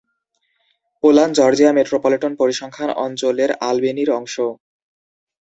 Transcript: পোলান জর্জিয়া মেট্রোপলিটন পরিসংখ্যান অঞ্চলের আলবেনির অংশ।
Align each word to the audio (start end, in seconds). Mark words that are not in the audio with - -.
পোলান 1.03 1.29
জর্জিয়া 1.37 1.71
মেট্রোপলিটন 1.77 2.33
পরিসংখ্যান 2.39 2.89
অঞ্চলের 3.05 3.51
আলবেনির 3.69 4.09
অংশ। 4.11 4.35